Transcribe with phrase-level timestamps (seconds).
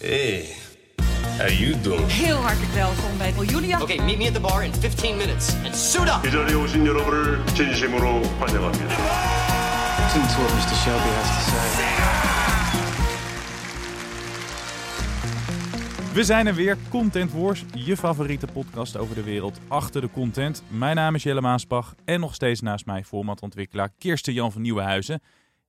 [0.00, 0.54] Hey,
[1.38, 2.06] how you doing?
[2.06, 3.80] Heel hartelijk welkom bij Julia.
[3.80, 6.26] Okay, meet me at the bar in 15 minutes and suit up.
[6.26, 8.94] 이 자리에 오신 여러분을 진심으로 환영합니다.
[9.98, 10.74] Listen to what Mr.
[10.74, 11.64] Shelby has to say.
[16.14, 20.62] We zijn er weer, Content Wars, je favoriete podcast over de wereld achter de content.
[20.68, 25.20] Mijn naam is Jelle Maasbach en nog steeds naast mij formatontwikkelaar Kirsten Jan van Nieuwenhuizen.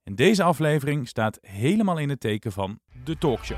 [0.03, 3.57] En deze aflevering staat helemaal in het teken van de talkshow.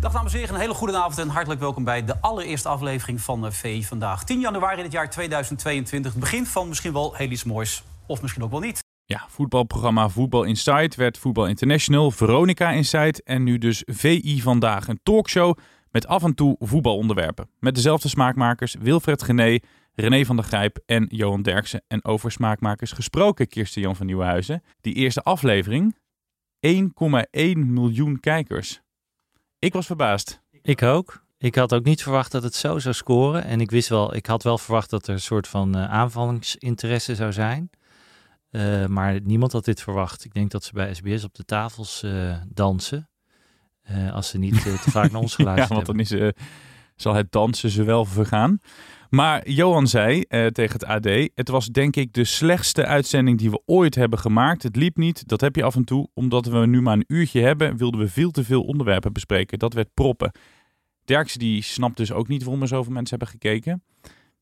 [0.00, 3.20] Dag dames en heren, een hele goede avond en hartelijk welkom bij de allereerste aflevering
[3.20, 4.24] van eh, VI vandaag.
[4.24, 8.42] 10 januari dit jaar 2022, het begin van misschien wel heel iets moois, of misschien
[8.42, 8.78] ook wel niet.
[9.04, 14.88] Ja, voetbalprogramma Voetbal Insight werd Voetbal International, Veronica Insight en nu dus VI Vandaag.
[14.88, 15.56] Een talkshow
[15.90, 17.50] met af en toe voetbalonderwerpen.
[17.58, 19.58] Met dezelfde smaakmakers Wilfred Gené,
[19.94, 21.82] René van der Grijp en Johan Derksen.
[21.88, 24.62] En over smaakmakers gesproken, Kirsten Jan van Nieuwenhuizen.
[24.80, 25.96] Die eerste aflevering,
[26.66, 26.80] 1,1
[27.56, 28.80] miljoen kijkers.
[29.60, 30.40] Ik was verbaasd.
[30.62, 31.24] Ik ook.
[31.38, 33.44] Ik had ook niet verwacht dat het zo zou scoren.
[33.44, 37.14] En ik wist wel, ik had wel verwacht dat er een soort van uh, aanvallingsinteresse
[37.14, 37.70] zou zijn.
[38.50, 40.24] Uh, maar niemand had dit verwacht.
[40.24, 43.08] Ik denk dat ze bij SBS op de tafels uh, dansen.
[44.12, 46.34] als ze niet te vaak naar ons geluisterd ja, want dan is,
[47.00, 48.58] zal het dansen ze wel vergaan.
[49.10, 53.62] Maar Johan zei tegen het AD: Het was denk ik de slechtste uitzending die we
[53.66, 54.62] ooit hebben gemaakt.
[54.62, 56.08] Het liep niet, dat heb je af en toe.
[56.14, 59.58] Omdat we nu maar een uurtje hebben, wilden we veel te veel onderwerpen bespreken.
[59.58, 60.30] Dat werd proppen.
[61.04, 63.82] Derksen die snapt dus ook niet waarom er zoveel mensen hebben gekeken.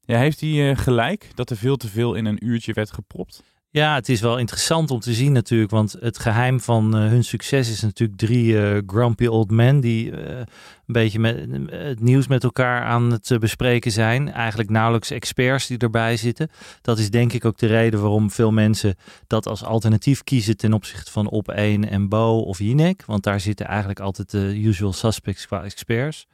[0.00, 3.43] Ja, heeft hij gelijk dat er veel te veel in een uurtje werd gepropt?
[3.71, 7.25] Ja, het is wel interessant om te zien natuurlijk, want het geheim van uh, hun
[7.25, 10.47] succes is natuurlijk drie uh, grumpy old men die uh, een
[10.87, 14.33] beetje met, het nieuws met elkaar aan het bespreken zijn.
[14.33, 16.51] Eigenlijk nauwelijks experts die erbij zitten.
[16.83, 18.97] Dat is denk ik ook de reden waarom veel mensen
[19.27, 23.05] dat als alternatief kiezen ten opzichte van Op1 en Bo of Jinek.
[23.06, 26.27] Want daar zitten eigenlijk altijd de usual suspects qua experts.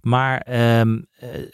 [0.00, 0.46] Maar
[0.80, 1.06] um,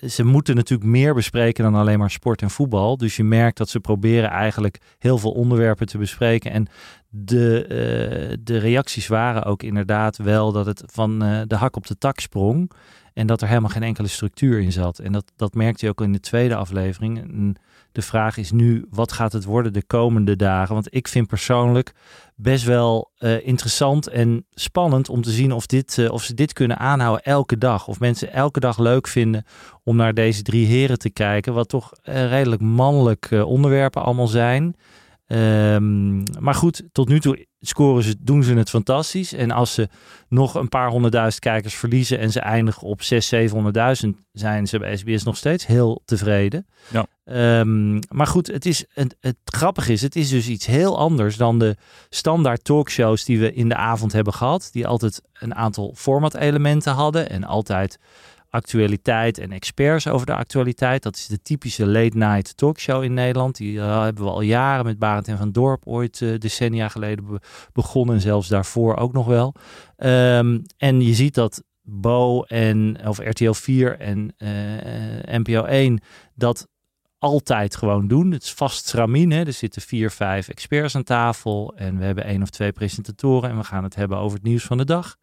[0.08, 2.96] ze moeten natuurlijk meer bespreken dan alleen maar sport en voetbal.
[2.96, 6.50] Dus je merkt dat ze proberen eigenlijk heel veel onderwerpen te bespreken.
[6.50, 6.66] En
[7.08, 11.86] de, uh, de reacties waren ook inderdaad wel dat het van uh, de hak op
[11.86, 12.70] de tak sprong.
[13.12, 14.98] En dat er helemaal geen enkele structuur in zat.
[14.98, 17.56] En dat, dat merkte je ook in de tweede aflevering.
[17.94, 20.74] De vraag is nu, wat gaat het worden de komende dagen?
[20.74, 21.92] Want ik vind persoonlijk
[22.34, 26.78] best wel uh, interessant en spannend om te zien of, dit, of ze dit kunnen
[26.78, 27.88] aanhouden elke dag.
[27.88, 29.44] Of mensen elke dag leuk vinden
[29.82, 31.54] om naar deze drie heren te kijken.
[31.54, 34.76] Wat toch redelijk mannelijke onderwerpen allemaal zijn.
[35.34, 39.32] Um, maar goed, tot nu toe scoren ze, doen ze het fantastisch.
[39.32, 39.88] En als ze
[40.28, 43.06] nog een paar honderdduizend kijkers verliezen en ze eindigen op 600.000,
[44.04, 46.66] 700.000, zijn ze bij SBS nog steeds heel tevreden.
[46.90, 47.06] Ja.
[47.60, 51.36] Um, maar goed, het, is, het, het grappige is, het is dus iets heel anders
[51.36, 51.76] dan de
[52.08, 54.68] standaard talkshows die we in de avond hebben gehad.
[54.72, 57.98] Die altijd een aantal format-elementen hadden en altijd
[58.54, 61.02] actualiteit en experts over de actualiteit.
[61.02, 63.56] Dat is de typische late night talkshow in Nederland.
[63.56, 67.24] Die uh, hebben we al jaren met Barend en van Dorp ooit uh, decennia geleden
[67.24, 67.40] be
[67.72, 68.14] begonnen.
[68.14, 69.54] En zelfs daarvoor ook nog wel.
[69.98, 74.48] Um, en je ziet dat Bo en of RTL 4 en uh,
[75.38, 76.00] NPO 1
[76.34, 76.68] dat
[77.18, 78.30] altijd gewoon doen.
[78.30, 78.92] Het is vast?
[78.92, 81.74] Er zitten vier, vijf experts aan tafel.
[81.76, 83.50] En we hebben één of twee presentatoren.
[83.50, 85.16] En we gaan het hebben over het nieuws van de dag.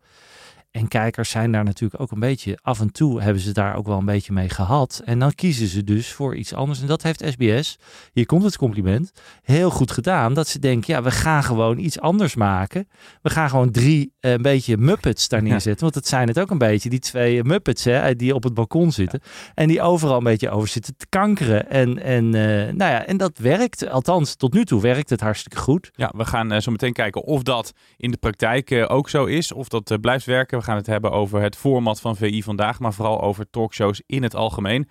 [0.71, 3.85] En kijkers zijn daar natuurlijk ook een beetje, af en toe hebben ze daar ook
[3.85, 5.01] wel een beetje mee gehad.
[5.05, 6.81] En dan kiezen ze dus voor iets anders.
[6.81, 7.77] En dat heeft SBS,
[8.13, 9.11] hier komt het compliment,
[9.41, 10.33] heel goed gedaan.
[10.33, 12.87] Dat ze denken, ja, we gaan gewoon iets anders maken.
[13.21, 15.71] We gaan gewoon drie uh, een beetje Muppets daar neerzetten.
[15.75, 15.81] Ja.
[15.81, 18.91] Want het zijn het ook een beetje, die twee Muppets hè, die op het balkon
[18.91, 19.19] zitten.
[19.23, 19.51] Ja.
[19.53, 21.69] En die overal een beetje over zitten te kankeren.
[21.69, 22.41] En, en, uh,
[22.73, 25.91] nou ja, en dat werkt, althans tot nu toe werkt het hartstikke goed.
[25.95, 29.51] Ja, we gaan uh, zo meteen kijken of dat in de praktijk ook zo is.
[29.51, 30.60] Of dat blijft werken.
[30.61, 34.23] We gaan het hebben over het format van VI vandaag, maar vooral over talkshows in
[34.23, 34.89] het algemeen.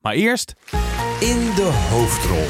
[0.00, 0.54] Maar eerst.
[1.20, 2.46] In de hoofdrol.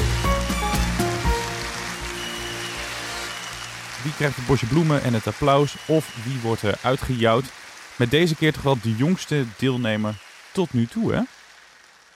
[4.03, 5.75] Wie krijgt het bosje bloemen en het applaus?
[5.87, 7.51] Of wie wordt er uitgejouwd?
[7.97, 10.15] Met deze keer toch wel de jongste deelnemer
[10.53, 11.21] tot nu toe, hè?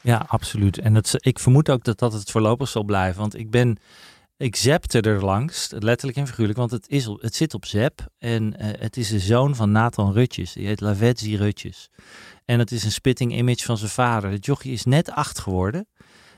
[0.02, 0.78] Ja, absoluut.
[0.78, 3.22] En het, ik vermoed ook dat dat het voorlopig zal blijven.
[3.22, 3.78] Want ik ben
[4.38, 8.08] Ik zepte er langs, letterlijk en figuurlijk, want het, is het zit op zep.
[8.18, 10.54] En eh, het is de zoon van Nathan Rutjes.
[10.54, 11.90] Die heet Lavetzi Rutjes.
[12.46, 14.30] En het is een spitting image van zijn vader.
[14.30, 15.88] De jochie is net acht geworden.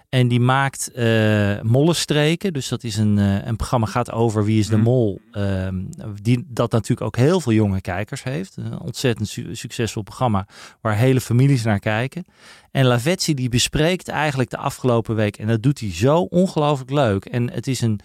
[0.09, 2.53] En die maakt uh, mollenstreken.
[2.53, 4.83] Dus dat is een, uh, een programma gaat over wie is de Mhm.
[4.85, 5.19] mol.
[5.31, 5.75] ehm,
[6.21, 8.55] die, dat natuurlijk ook heel veel jonge kijkers heeft.
[8.57, 10.47] Een ontzettend su- succesvol programma
[10.81, 12.25] waar hele families naar kijken.
[12.71, 15.37] En Lavetzi die bespreekt eigenlijk de afgelopen week.
[15.37, 17.25] En dat doet hij zo ongelooflijk leuk.
[17.25, 17.99] En het is een,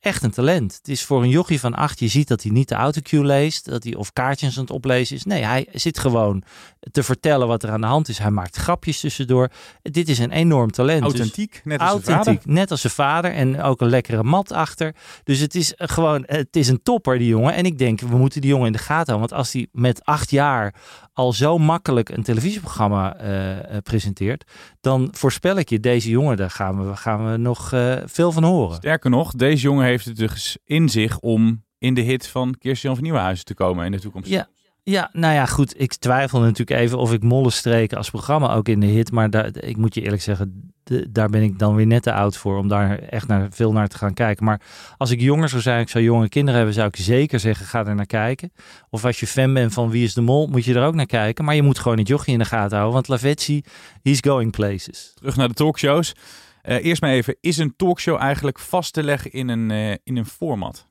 [0.00, 0.74] echt een talent.
[0.74, 1.98] Het is voor een jochie van acht.
[1.98, 3.64] Je ziet dat hij niet de autocue leest.
[3.64, 5.24] Dat hij of kaartjes aan het oplezen is.
[5.24, 6.42] Nee, hij zit gewoon
[6.90, 8.18] te vertellen wat er aan de hand is.
[8.18, 9.50] Hij maakt grapjes tussendoor.
[9.82, 11.02] Dit is een enorm talent.
[11.02, 12.40] Dus- Authentiek, net als zijn vader.
[12.44, 13.32] net als zijn vader.
[13.32, 14.94] En ook een lekkere mat achter.
[15.24, 17.54] Dus het is gewoon, het is een topper, die jongen.
[17.54, 19.28] En ik denk, we moeten die jongen in de gaten houden.
[19.28, 20.74] Want als hij met acht jaar
[21.18, 24.50] al zo makkelijk een televisieprogramma eh, eh, presenteert,
[24.80, 28.44] dan voorspel ik je, deze jongen, daar gaan we, gaan we nog eh, veel van
[28.44, 28.76] horen.
[28.76, 32.94] Sterker nog, deze jongen heeft het dus in zich om in de hit van Kirsten
[32.94, 34.28] van Nieuwenhuizen te komen in de toekomst.
[34.28, 34.48] Ja,
[34.90, 35.80] ja, nou ja, goed.
[35.80, 39.12] Ik twijfel natuurlijk even of ik Mollenstreken als programma ook in de hit.
[39.12, 42.12] Maar daar, ik moet je eerlijk zeggen, de- daar ben ik dan weer net te
[42.12, 44.44] oud voor om daar echt naar, veel naar te gaan kijken.
[44.44, 44.60] Maar
[44.96, 47.86] als ik jonger zou zijn, ik zou jonge kinderen hebben, zou ik zeker zeggen, ga
[47.86, 48.52] er naar kijken.
[48.90, 51.06] Of als je fan bent van Wie is de Mol, moet je er ook naar
[51.06, 51.44] kijken.
[51.44, 53.62] Maar je moet gewoon het jochie in de gaten houden, want Lavetzi,
[54.02, 55.12] he's going places.
[55.14, 56.14] Terug naar de talkshows.
[56.62, 60.16] Eh, eerst maar even, is een talkshow eigenlijk vast te leggen in een, eh, in
[60.16, 60.86] een format?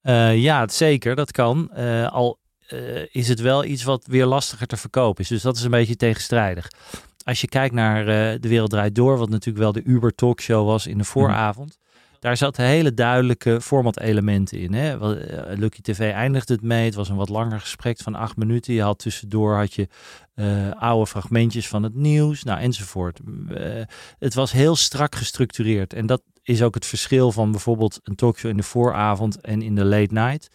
[0.00, 1.70] Eh, ja, zeker, dat kan.
[2.10, 5.28] Al eh, is het wel iets wat weer lastiger te verkopen is.
[5.28, 6.68] Dus dat is een beetje tegenstrijdig.
[7.24, 10.66] Als je kijkt naar eh, De Wereld Draait Door, wat natuurlijk wel de Uber talkshow
[10.66, 11.78] was in de vooravond.
[12.20, 14.74] Daar zaten hele duidelijke formatelementen in.
[14.74, 15.16] Hè?
[15.16, 16.84] Eh, Lucky TV eindigde het mee.
[16.84, 18.74] Het was een wat langer gesprek van acht minuten.
[18.74, 19.88] Je had tussendoor had je
[20.78, 23.20] oude fragmentjes van het nieuws, nou enzovoort.
[24.18, 25.92] Het was heel strak gestructureerd.
[25.92, 29.74] En dat is ook het verschil van bijvoorbeeld een talkshow in de vooravond en in
[29.74, 30.48] de late night.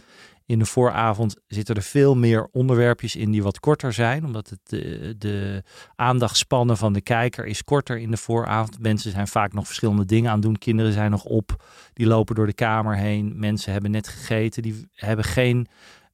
[0.50, 4.60] In de vooravond zitten er veel meer onderwerpjes in die wat korter zijn, omdat het
[4.63, 5.63] de, de
[5.96, 8.80] aandachtspannen van de kijker is korter in de vooravond.
[8.80, 10.57] Mensen zijn vaak nog verschillende dingen aan het doen.
[10.57, 11.63] Kinderen zijn nog op,
[11.94, 13.34] die lopen door de kamer heen.
[13.36, 15.68] Mensen hebben net gegeten, die hebben geen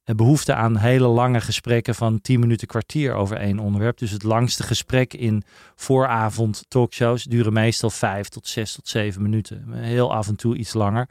[0.04, 3.98] eh, behoefte aan hele lange gesprekken van 10 minuten kwartier over één onderwerp.
[3.98, 5.42] Dus het langste gesprek in
[5.74, 9.72] vooravond talkshows duren meestal 5 tot 6 tot 7 minuten.
[9.72, 11.08] Heel af en toe iets langer.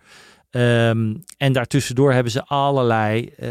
[0.56, 3.50] Ehm, en daartussendoor hebben ze allerlei eh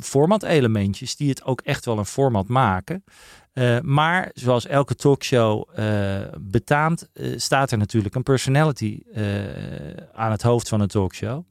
[0.00, 3.04] formatelementjes die het ook echt wel een format maken.
[3.52, 9.02] Eh, maar zoals elke talkshow eh, betaamt, staat er natuurlijk een personality
[10.14, 11.42] aan het hoofd van een talkshow.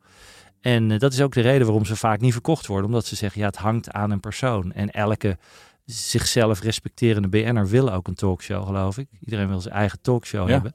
[0.62, 2.86] En dat is ook de reden waarom ze vaak niet verkocht worden.
[2.86, 4.72] Omdat ze zeggen, ja, het hangt aan een persoon.
[4.74, 5.38] En elke
[5.86, 9.08] zichzelf respecterende BN'er wil ook een talkshow, geloof ik.
[9.26, 10.54] Iedereen wil zijn eigen talkshow Ja.
[10.54, 10.74] hebben.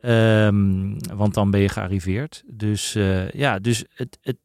[0.00, 2.42] Ehm, want dan ben je gearriveerd.
[2.46, 4.36] Dus eh, ja, dus het, het,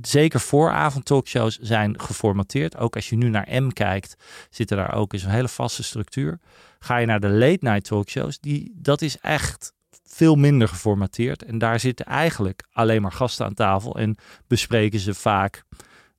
[0.00, 2.76] zeker vooravond talkshows zijn geformateerd.
[2.76, 4.14] Ook als je nu naar M kijkt,
[4.50, 6.38] zitten daar ook eens een hele vaste structuur.
[6.78, 9.72] Ga je naar de late night talkshows, die, dat is echt
[10.04, 11.44] veel minder geformateerd.
[11.44, 14.16] En daar zitten eigenlijk alleen maar gasten aan tafel en
[14.46, 15.64] bespreken ze vaak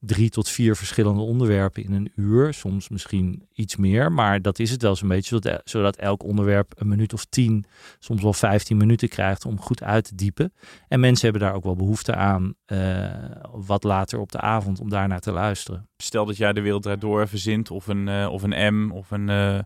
[0.05, 2.53] drie tot vier verschillende onderwerpen in een uur.
[2.53, 5.35] Soms misschien iets meer, maar dat is het wel zo'n beetje.
[5.35, 7.65] Zodat, zodat elk onderwerp een minuut of tien,
[7.99, 10.53] soms wel 15 minuten krijgt om goed uit te diepen.
[10.87, 13.11] En mensen hebben daar ook wel behoefte aan, eh,
[13.51, 15.89] wat later op de avond, om daarnaar te luisteren.
[15.97, 19.11] Stel dat jij de wereld draait door verzint of een, eh, of een M of
[19.11, 19.59] een eh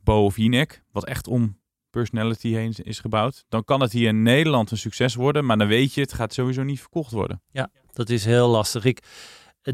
[0.00, 1.58] Bo of Jinek, wat echt om
[1.90, 3.44] personality heen is gebouwd.
[3.48, 6.32] Dan kan het hier in Nederland een succes worden, maar dan weet je, het gaat
[6.32, 7.42] sowieso niet verkocht worden.
[7.50, 8.84] Ja, dat is heel lastig.
[8.84, 9.02] Ik,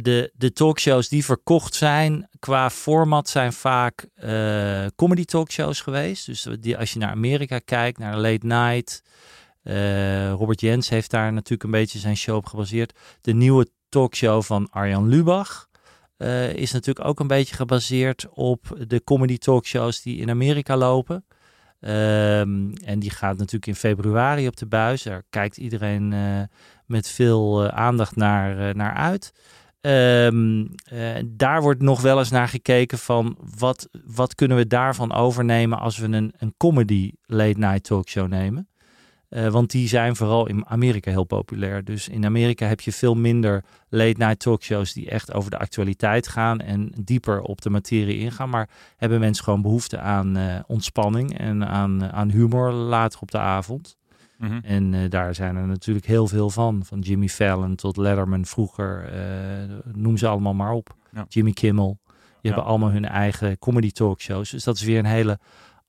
[0.00, 6.26] de, de talkshows die verkocht zijn qua format zijn vaak eh, comedy talkshows geweest.
[6.26, 9.02] Dus die, als je naar Amerika kijkt, naar Late Night.
[9.62, 12.98] eh, Robert Jens heeft daar natuurlijk een beetje zijn show op gebaseerd.
[13.20, 15.68] De nieuwe talkshow van Arjan Lubach
[16.16, 21.24] eh, is natuurlijk ook een beetje gebaseerd op de comedy talkshows die in Amerika lopen.
[21.80, 25.02] Ehm, en die gaat natuurlijk in februari op de buis.
[25.02, 26.14] Daar kijkt iedereen
[26.86, 29.32] met veel aandacht naar, naar uit.
[29.82, 35.12] Ehm, eh, daar wordt nog wel eens naar gekeken van wat, wat kunnen we daarvan
[35.12, 38.68] overnemen als we een, een comedy late night talkshow nemen.
[39.28, 41.84] Eh, want die zijn vooral in Amerika heel populair.
[41.84, 46.28] Dus in Amerika heb je veel minder late night talkshows die echt over de actualiteit
[46.28, 48.50] gaan en dieper op de materie ingaan.
[48.50, 53.38] Maar hebben mensen gewoon behoefte aan eh, ontspanning en aan, aan humor later op de
[53.38, 53.96] avond.
[54.42, 54.58] Mhm.
[54.62, 56.84] En eh, daar zijn er natuurlijk heel veel van.
[56.84, 59.04] Van Jimmy Fallon tot Letterman vroeger.
[59.12, 60.96] eh, noem ze allemaal maar op.
[61.12, 61.24] Ja.
[61.28, 61.98] Jimmy Kimmel.
[62.06, 62.48] Die Ja.
[62.56, 64.50] hebben allemaal hun eigen comedy talkshows.
[64.50, 65.38] Dus dat is weer een hele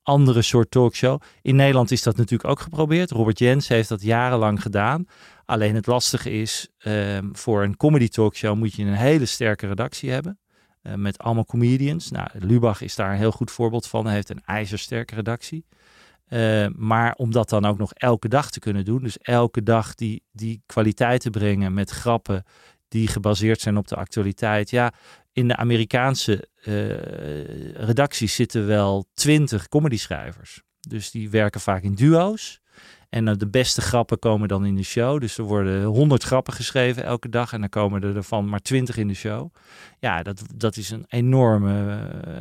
[0.03, 1.21] andere soort talkshow.
[1.41, 3.11] In Nederland is dat natuurlijk ook geprobeerd.
[3.11, 5.05] Robert Jens heeft dat jarenlang gedaan.
[5.45, 10.11] Alleen het lastige is, ehm, voor een comedy talkshow moet je een hele sterke redactie
[10.11, 10.37] hebben.
[10.81, 12.11] eh, met allemaal comedians.
[12.11, 14.05] Nou, Lubach is daar een heel goed voorbeeld van.
[14.05, 15.65] Hij heeft een ijzersterke redactie.
[16.33, 19.03] Eh, maar om dat dan ook nog elke dag te kunnen doen.
[19.03, 22.43] Dus elke dag die, die kwaliteit te brengen met grappen
[22.87, 24.69] die gebaseerd zijn op de actualiteit.
[24.69, 24.93] Ja,
[25.31, 30.61] in de Amerikaanse eh, redacties zitten wel twintig comedy-schrijvers.
[30.79, 32.61] Dus die werken vaak in duo's.
[33.13, 35.19] En eh, de beste grappen komen dan in de show.
[35.19, 37.53] Dus er worden honderd grappen geschreven elke dag.
[37.53, 39.53] En dan komen er ervan maar twintig in de show.
[39.99, 42.33] Ja, dat, dat is een enorme eh,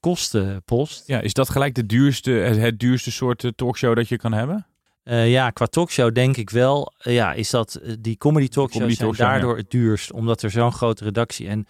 [0.00, 1.06] kostenpost.
[1.06, 4.66] Ja, is dat gelijk de duurste, het, duurste soort eh, talkshow dat je kan hebben?
[5.06, 6.92] Ja, qua talkshow denk ik wel.
[6.98, 9.60] ja, is dat die comedy talkshows comedy zijn talkshow, daardoor ja.
[9.60, 11.66] het duurst, omdat er zo'n grote redactie en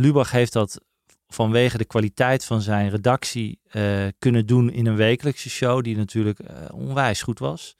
[0.00, 0.80] Lubach heeft dat
[1.28, 6.38] vanwege de kwaliteit van zijn redactie eh, kunnen doen in een wekelijkse show die natuurlijk
[6.38, 7.76] eh, onwijs goed was.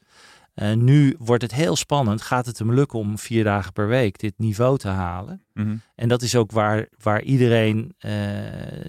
[0.55, 2.23] Eh, nu wordt het heel spannend.
[2.23, 5.43] Gaat het hem lukken om vier dagen per week dit niveau te halen?
[5.53, 5.77] Mhm.
[5.95, 7.95] En dat is ook waar, waar iedereen,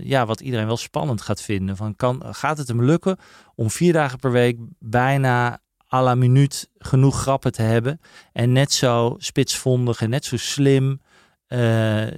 [0.01, 1.75] ja, wat iedereen wel spannend gaat vinden.
[1.75, 3.17] Van kan, gaat het hem lukken
[3.55, 5.59] om vier dagen per week bijna
[5.93, 7.99] à la minuut genoeg grappen te hebben.
[8.33, 11.01] En net zo spitsvondig en net zo slim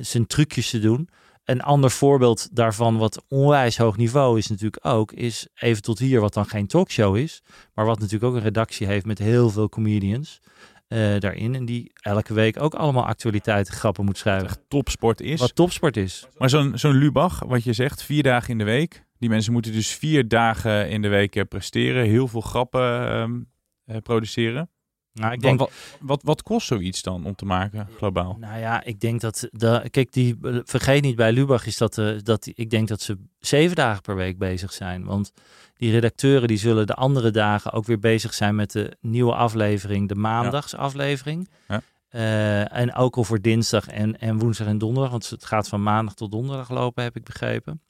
[0.01, 1.09] zijn trucjes te doen.
[1.49, 6.19] Een ander voorbeeld daarvan, wat onwijs hoog niveau is natuurlijk ook, is even tot hier,
[6.19, 7.41] wat dan geen talkshow is.
[7.73, 10.41] Maar wat natuurlijk ook een redactie heeft met heel veel comedians
[10.87, 11.55] eh, daarin.
[11.55, 14.57] En die elke week ook allemaal actualiteiten grappen moet schrijven.
[14.67, 15.39] Topsport is.
[15.39, 16.27] Wat topsport is.
[16.37, 19.05] Maar zo'n zo'n Lubach, wat je zegt, vier dagen in de week.
[19.19, 22.05] Die mensen moeten dus vier dagen in de week eh, presteren.
[22.05, 23.39] Heel veel grappen ehm,
[23.85, 24.69] eh, produceren.
[25.13, 28.37] Nou, ik Wat, denk, wat, wat, wat kost zoiets dan om te maken, globaal?
[28.39, 32.15] nou ja, ik denk dat, de, kijk, die, vergeet niet bij Lubach is dat, eh,
[32.23, 35.03] dat ik denk dat ze zeven dagen per week bezig zijn.
[35.05, 35.31] Want
[35.77, 40.07] die redacteuren die zullen de andere dagen ook weer bezig zijn met de nieuwe aflevering,
[40.07, 41.49] de maandagsaflevering.
[41.67, 41.81] Ja.
[42.09, 45.83] Eh, en ook al voor dinsdag en, en woensdag en donderdag, want het gaat van
[45.83, 47.81] maandag tot donderdag lopen, heb ik begrepen.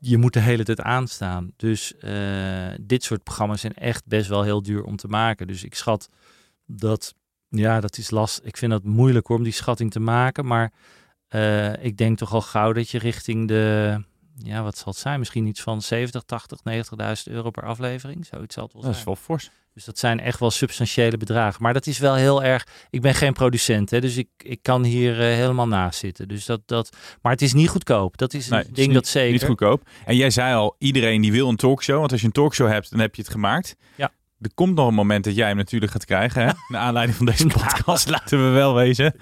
[0.00, 1.52] Je moet de hele tijd aanstaan.
[1.56, 5.46] Dus eh, dit soort programma's zijn echt best wel heel duur om te maken.
[5.46, 6.08] Dus ik schat
[6.70, 7.14] dat,
[7.48, 8.40] ja, dat is last.
[8.44, 10.46] Ik vind dat moeilijk hoor, om die schatting te maken.
[10.46, 10.72] Maar
[11.28, 13.96] eh, ik denk toch al gauw dat je richting de,
[14.36, 15.18] ja, wat zal het zijn?
[15.18, 16.58] Misschien iets van 70, 80,
[17.26, 18.26] 90.000 euro per aflevering.
[18.26, 18.94] Zoiets zal het wel Dat zijn.
[19.02, 19.50] is wel fors.
[19.74, 21.62] Dus dat zijn echt wel substantiële bedragen.
[21.62, 22.66] Maar dat is wel heel erg.
[22.90, 26.28] Ik ben geen producent, hè, dus ik, ik kan hier eh, helemaal naast zitten.
[26.28, 28.16] Dus dat, dat, maar het is niet goedkoop.
[28.16, 29.32] Dat is Nee, een is ding niet- dat zeker.
[29.32, 29.88] Niet goedkoop.
[30.04, 31.98] En jij zei al, iedereen die wil een talkshow.
[31.98, 33.76] Want als je een talkshow hebt, dan heb je het gemaakt.
[33.94, 34.10] Ja.
[34.40, 36.42] Er komt nog een moment dat jij hem natuurlijk gaat krijgen.
[36.42, 36.52] Hè?
[36.68, 39.14] Naar aanleiding van deze podcast, laten we wel wezen.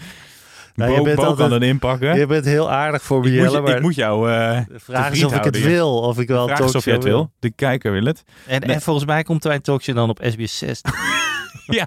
[0.75, 2.18] Nou, je bent Bo altijd- kan dan inpakken.
[2.18, 5.25] Je bent heel aardig voor me, ik, maar ik moet jou eh de vraag is
[5.25, 5.99] of ik het wil.
[5.99, 7.32] Of ik wel vraag is of je talkshow het wil.
[7.38, 8.23] De kijker wil het.
[8.46, 8.75] En, Nee.
[8.75, 10.80] en volgens mij komt mijn talkshow dan op SBS 6.
[11.66, 11.87] ja,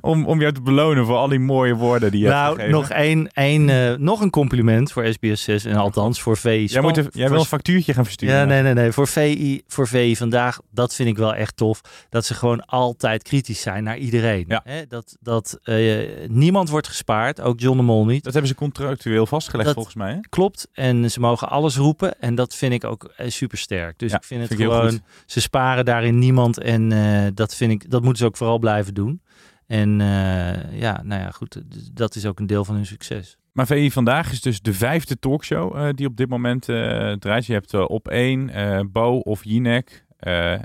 [0.00, 2.74] om, om jou te belonen voor al die mooie woorden die je hebt nou, gegeven.
[2.74, 5.64] nog, één, één, eh, nog een compliment voor SBS 6.
[5.64, 6.64] En althans voor VI.
[6.64, 8.34] Jij, moet er- jij wil een factuurtje gaan versturen.
[8.36, 8.92] Ja, nee, nee, nee.
[8.92, 11.80] Voor VI, voor VI vandaag, dat vind ik wel echt tof.
[12.10, 14.44] Dat ze gewoon altijd kritisch zijn naar iedereen.
[14.48, 14.60] Ja.
[14.64, 15.96] Hè, dat dat eh,
[16.28, 18.24] niemand wordt gespaard, ook John de Mol niet.
[18.24, 20.12] Dat hebben ze contractueel vastgelegd Dat- volgens mij.
[20.12, 20.20] Hè?
[20.28, 20.68] Klopt.
[20.72, 22.20] En ze mogen alles roepen.
[22.20, 23.98] En dat vind ik ook super sterk.
[23.98, 25.00] Dus Ja, ik vind het vind gewoon.
[25.26, 26.58] Ze sparen daarin niemand.
[26.58, 29.20] En eh, dat vind ik, dat moeten ze ook vooral blijven doen.
[29.66, 31.62] En eh, ja, nou ja, goed.
[31.92, 33.36] Dat is ook een deel van hun succes.
[33.56, 37.46] Maar VI Vandaag is dus de vijfde talkshow eh, die op dit moment eh, draait.
[37.46, 40.04] Je hebt op één eh, Bo of Jinek,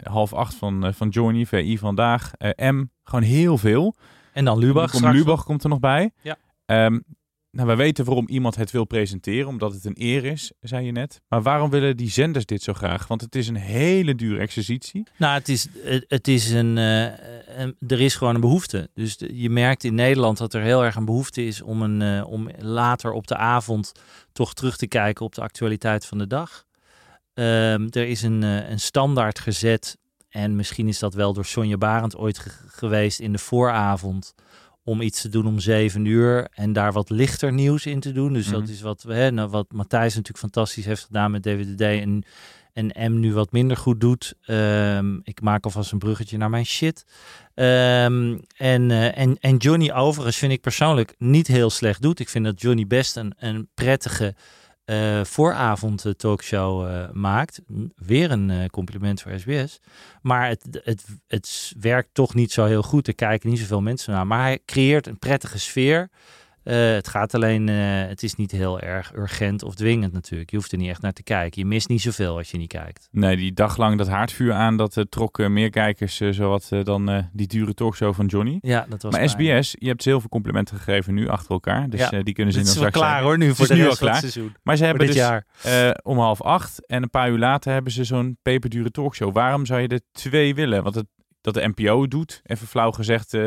[0.03, 2.83] half acht van, van Johnny, VI Vandaag, M.
[3.03, 3.95] Gewoon heel veel.
[4.33, 5.11] En dan Lubach.
[5.11, 6.11] Lubach komt er nog bij.
[6.21, 6.37] Ja.
[6.65, 6.99] Ehm,
[7.51, 10.91] nou, we weten waarom iemand het wil presenteren, omdat het een eer is, zei je
[10.91, 11.21] net.
[11.27, 13.07] Maar waarom willen die zenders dit zo graag?
[13.07, 15.07] Want het is een hele dure exercitie.
[15.17, 15.67] Nou, het is,
[16.07, 17.03] het, is een, eh,
[17.57, 18.89] een- Er is gewoon een behoefte.
[18.93, 22.27] Dus je merkt in Nederland dat er heel erg een behoefte is om, een, eh,
[22.27, 23.91] om later op de avond
[24.31, 26.63] toch terug te kijken op de actualiteit van de dag.
[27.33, 29.97] Ehm, er is een, eh, een standaard gezet.
[30.29, 34.33] En misschien is dat wel door Sonja Barend ooit ge- geweest in de vooravond.
[34.83, 38.33] Om iets te doen om zeven uur en daar wat lichter nieuws in te doen.
[38.33, 38.71] Dus dat Mhm.
[38.71, 41.81] is wat, we- hè, nou, wat Matthijs natuurlijk fantastisch heeft gedaan met DWDD.
[41.81, 42.23] En
[42.73, 44.33] en M nu wat minder goed doet.
[44.45, 47.05] Ehm, ik maak alvast een bruggetje naar mijn shit.
[47.53, 52.19] Ehm, en, eh, en, en Johnny overigens vind ik persoonlijk niet heel slecht doet.
[52.19, 54.35] Ik vind dat Johnny best een, een prettige
[54.91, 57.61] eh vooravond talkshow eh, maakt.
[57.95, 59.79] Weer een eh, compliment voor SBS.
[60.21, 63.07] Maar het, het, het werkt toch niet zo heel goed.
[63.07, 64.27] Er kijken niet zoveel mensen naar.
[64.27, 66.09] Maar hij creëert een prettige sfeer.
[66.63, 67.75] Eh, het gaat alleen, eh,
[68.07, 70.49] het is niet heel erg urgent of dwingend natuurlijk.
[70.51, 71.61] Je hoeft er niet echt naar te kijken.
[71.61, 73.07] Je mist niet zoveel als je niet kijkt.
[73.11, 77.47] Nee, die dag lang dat haardvuur aan, dat eh, trok meer kijkers zowat dan die
[77.47, 78.57] dure talkshow van Johnny.
[78.61, 79.63] Ja, dat was Maar fijn.
[79.63, 81.89] SBS, je hebt ze heel veel complimenten gegeven nu achter elkaar.
[81.89, 82.23] Dus Ja.
[82.23, 83.71] die kunnen ze Het in is dan wel straks klaar hoor, nu Het voor is
[83.71, 84.21] de nu rest al klaar.
[84.21, 84.55] het seizoen.
[84.63, 85.45] Maar ze hebben dit dus jaar.
[86.03, 89.33] om half acht en een paar uur later hebben ze zo'n peperdure talkshow.
[89.33, 90.83] Waarom zou je er twee willen?
[90.83, 91.05] Want het,
[91.41, 93.37] dat de NPO het doet, even flauw gezegd,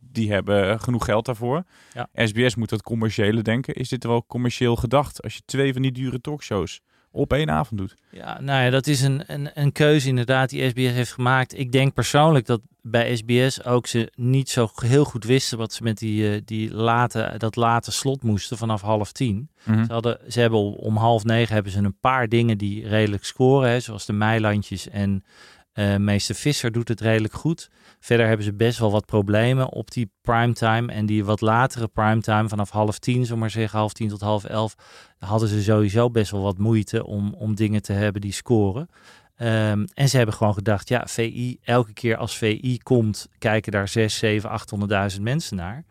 [0.00, 1.64] die hebben genoeg geld daarvoor.
[1.94, 2.08] Ja.
[2.14, 3.74] SBS moet dat commerciële denken.
[3.74, 6.80] Is dit wel commercieel gedacht als je twee van die dure talkshows
[7.10, 7.94] op één avond doet?
[8.10, 11.58] Ja, nou ja, dat is een, een, een keuze inderdaad die SBS heeft gemaakt.
[11.58, 15.82] Ik denk persoonlijk dat bij SBS ook ze niet zo heel goed wisten wat ze
[15.82, 19.50] met die, eh, die late, dat late slot moesten vanaf half tien.
[19.64, 19.84] Mhm.
[19.84, 23.24] Ze, hadden, ze hebben om, om half negen hebben ze een paar dingen die redelijk
[23.24, 25.24] scoren, hè, zoals de Meilandjes en
[25.72, 27.70] eh meester Visser doet het redelijk goed.
[28.00, 32.48] Verder hebben ze best wel wat problemen op die primetime en die wat latere primetime
[32.48, 34.74] vanaf half tien, zomaar maar zeggen, half tien tot half elf,
[35.18, 38.88] hadden ze sowieso best wel wat moeite om, om dingen te hebben die scoren.
[39.36, 43.88] Ehm, en ze hebben gewoon gedacht, ja, VI, elke keer als VI komt, kijken daar
[43.88, 45.84] 6, 7, 800.000 mensen naar.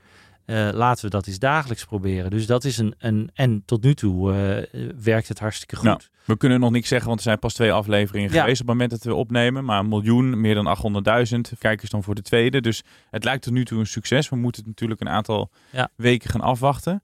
[0.50, 2.30] Eh, laten we dat eens dagelijks proberen.
[2.32, 2.94] Dus dat is een.
[2.98, 5.86] een en tot nu toe eh, werkt het hartstikke goed.
[5.86, 8.40] Nou, we kunnen nog niks zeggen, want er zijn pas twee afleveringen Ja.
[8.42, 9.66] geweest op het moment dat we opnemen.
[9.66, 12.62] Maar een miljoen, meer dan 800.000 kijkers dan voor de tweede.
[12.62, 14.30] Dus het lijkt tot nu toe een succes.
[14.30, 15.90] We moeten het natuurlijk een aantal Ja.
[15.96, 17.04] weken gaan afwachten.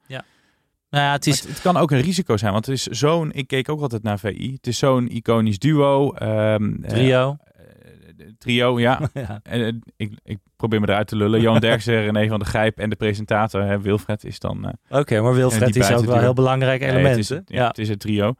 [0.89, 1.39] Nou ja, het is.
[1.39, 3.31] Het, het kan ook een risico zijn, want het is zo'n...
[3.31, 4.51] Ik keek ook altijd naar VI.
[4.53, 6.11] Het is zo'n iconisch duo.
[6.13, 7.37] ehm, eh, Trio.
[8.37, 8.99] Trio, ja.
[9.13, 9.39] ja.
[9.43, 11.41] En, eh, ik, ik probeer me eruit te lullen.
[11.41, 14.65] Johan Derksen, René van der Gijp en de presentator hè, Wilfred is dan...
[14.89, 17.15] eh, Oké, maar Wilfred is ook wel een heel belangrijk Nee, element.
[17.29, 18.33] het, is, ja, het is het trio.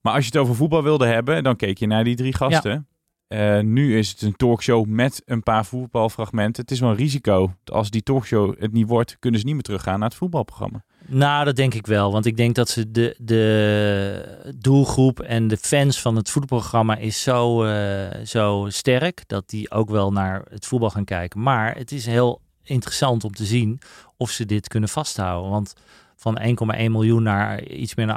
[0.00, 2.88] Maar als je het over voetbal wilde hebben, dan keek je naar die drie gasten.
[3.30, 6.62] Eh, nu is het een talkshow met een paar voetbalfragmenten.
[6.62, 7.54] Het is wel een risico.
[7.64, 10.84] Als die talkshow het niet wordt, kunnen ze niet meer teruggaan naar het voetbalprogramma.
[11.06, 12.12] Nou, dat denk ik wel.
[12.12, 17.22] Want ik denk dat ze de, de doelgroep en de fans van het voetbalprogramma is
[17.22, 21.42] zo, eh, zo sterk dat die ook wel naar het voetbal gaan kijken.
[21.42, 23.78] Maar het is heel interessant om te zien
[24.16, 25.50] of ze dit kunnen vasthouden.
[25.50, 25.74] Want
[26.16, 28.16] van 1,1 miljoen naar iets meer dan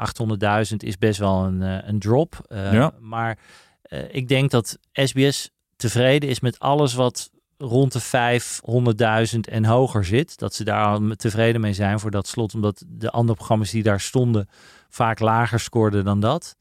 [0.69, 2.41] 800.000 is best wel een, eh, een drop.
[2.49, 2.93] Ja.
[2.99, 3.37] Maar
[4.11, 10.37] ik denk dat SBS tevreden is met alles wat rond de 500.000 en hoger zit.
[10.37, 12.53] Dat ze daar tevreden mee zijn voor dat slot.
[12.53, 14.49] Omdat de andere programma's die daar stonden
[14.89, 16.55] vaak lager scoorden dan dat.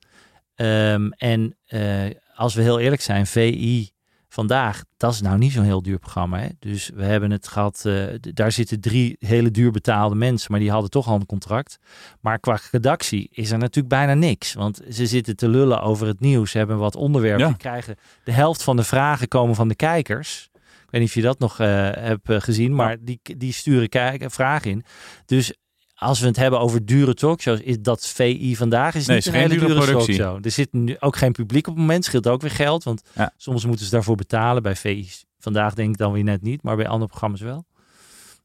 [0.55, 3.92] Ehm, en eh, als we heel eerlijk zijn, VI
[4.33, 6.39] vandaag, dat is nou niet zo'n heel duur programma.
[6.39, 6.49] Hè?
[6.59, 10.71] Dus we hebben het gehad, eh, daar zitten drie hele duur betaalde mensen, maar die
[10.71, 11.79] hadden toch al een contract.
[12.21, 14.55] Maar qua redactie is er natuurlijk bijna niks.
[14.55, 17.53] Want ze zitten te lullen over het nieuws, ze hebben wat onderwerpen, Ja.
[17.53, 20.51] krijgen de helft van de vragen komen van de kijkers.
[20.55, 24.31] Ik weet niet of je dat nog eh, hebt eh, gezien, maar die, die sturen
[24.31, 24.85] vragen in.
[25.27, 25.55] Dus
[26.03, 29.33] als we het hebben over dure talkshows, is dat VI vandaag is Nee, niet is
[29.33, 30.39] een geen hele dure talkshow.
[30.45, 33.33] Er zit nu ook geen publiek op het moment, scheelt ook weer geld, want Ja.
[33.37, 34.63] soms moeten ze daarvoor betalen.
[34.63, 37.65] Bij VI vandaag denk ik dan weer net niet, maar bij andere programma's wel.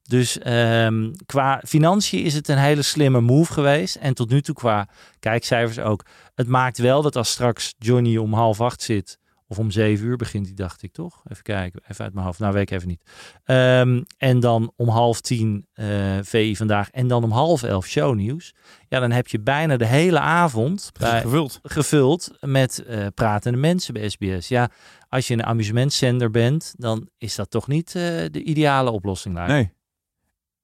[0.04, 3.96] Dus ehm, qua financiën is het een hele slimme move geweest.
[3.96, 4.89] En tot nu toe qua
[5.20, 6.06] kijkcijfers ook.
[6.36, 10.15] Het maakt wel dat als straks Johnny om half acht zit, of om zeven uur
[10.15, 11.21] begint die, dacht ik toch?
[11.27, 12.39] Even kijken, even uit mijn hoofd.
[12.39, 13.01] Nou, weet ik even niet.
[13.43, 15.86] Ehm, en dan om half tien eh
[16.21, 18.53] VI vandaag en dan om half elf shownieuws.
[18.89, 21.60] Ja, dan heb je bijna de hele avond bij, Gevuld.
[21.63, 24.47] gevuld met eh, pratende mensen bij SBS.
[24.47, 24.69] Ja,
[25.10, 29.47] als je een amusementzender bent, dan is dat toch niet eh, de ideale oplossing daar.
[29.47, 29.75] Nee.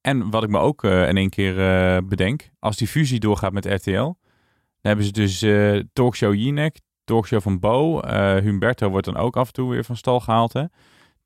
[0.00, 1.54] En wat ik me ook in één keer
[2.06, 4.12] bedenk, als die fusie doorgaat met RTL,
[4.84, 9.36] dan hebben ze dus eh, talkshow Jinek, talkshow van Bo, eh, Humberto wordt dan ook
[9.36, 10.52] af en toe weer van stal gehaald.
[10.52, 10.64] Hè?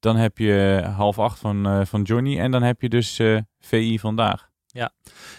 [0.01, 3.39] Dan heb je half acht van, eh, van Johnny en dan heb je dus eh,
[3.59, 4.49] VI vandaag.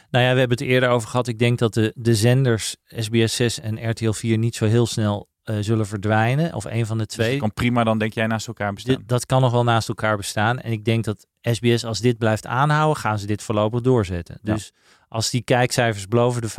[0.10, 1.28] Nou ja, we hebben het eerder over gehad.
[1.28, 5.29] Ik denk dat de, de zenders SBS 6 en RTL 4 niet zo heel snel
[5.50, 6.54] eh, zullen verdwijnen.
[6.54, 7.38] Of een van de Dus twee.
[7.38, 8.96] kan prima dan denk jij naast elkaar bestaan.
[8.96, 10.60] Dit, dat kan nog wel naast elkaar bestaan.
[10.60, 14.40] En ik denk dat SBS, als dit blijft aanhouden, gaan ze dit voorlopig doorzetten.
[14.42, 14.54] Ja.
[14.54, 14.74] Dus
[15.08, 16.50] als die kijkcijfers boven de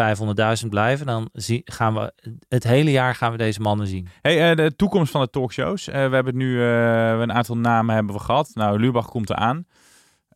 [0.63, 2.13] 500.000 blijven, dan zie, gaan we
[2.49, 4.09] het hele jaar gaan we deze mannen zien.
[4.23, 5.89] Hey, eh, de toekomst van de talkshows.
[5.89, 8.51] Eh, we hebben nu een aantal namen hebben we gehad.
[8.55, 9.67] Nou, Lubach komt eraan.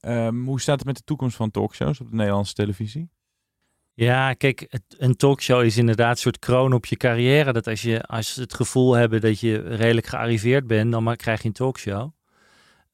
[0.01, 3.11] Ehm, hoe staat het met de toekomst van talkshows op de Nederlandse televisie?
[3.96, 7.52] Ja, kijk, een talkshow is inderdaad een soort kroon op je carrière.
[7.52, 11.48] Dat als je als het gevoel hebben dat je redelijk gearriveerd bent, dan krijg je
[11.48, 12.11] een talkshow.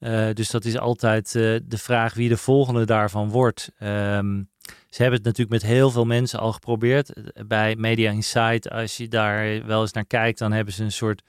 [0.01, 3.71] Eh, dus dat is altijd eh, de vraag wie de volgende daarvan wordt.
[3.77, 4.43] Ehm,
[4.89, 7.13] ze hebben het natuurlijk met heel veel mensen al geprobeerd.
[7.13, 10.91] Eh, Bij Media Insight, als je daar wel eens naar kijkt, dan hebben ze een
[10.91, 11.23] soort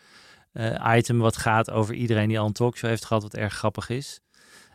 [0.96, 4.20] item wat gaat over iedereen die al een talkshow heeft gehad, wat erg grappig is.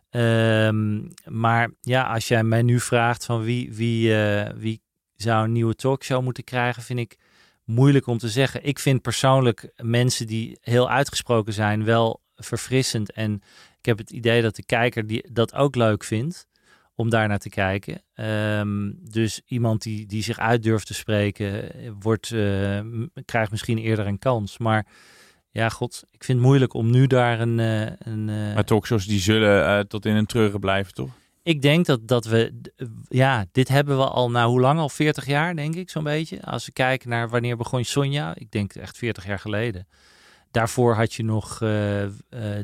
[0.10, 4.16] Ehm, maar ja, als jij mij nu vraagt van wie, wie,
[4.56, 4.82] wie
[5.22, 7.18] zou een nieuwe talkshow moeten krijgen, vind ik
[7.64, 8.64] moeilijk om te zeggen.
[8.64, 13.12] Ik vind persoonlijk mensen die heel uitgesproken zijn wel verfrissend.
[13.12, 13.42] En
[13.80, 16.48] ik heb het idee dat de kijker die, dat ook leuk vindt
[16.96, 18.02] om daar naar te kijken.
[18.14, 22.80] Ehm, dus iemand die, die zich uit durft te spreken, eh, wordt, eh,
[23.26, 24.58] krijgt misschien eerder een kans.
[24.58, 24.86] Maar
[25.50, 27.60] ja, god, ik vind het moeilijk om nu daar een...
[27.60, 31.10] eh, een Maar talkshows die zullen tot in een treuren blijven, toch?
[31.48, 32.62] Ik denk dat, dat we,
[33.08, 34.90] ja, dit hebben we al, nou hoe lang al?
[34.90, 36.44] 40 jaar, denk ik, zo'n beetje.
[36.44, 39.88] Als we kijken naar wanneer begon Sonja, ik denk echt 40 jaar geleden.
[40.52, 42.06] Daarvoor had je nog eh,